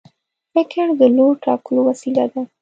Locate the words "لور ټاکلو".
1.15-1.81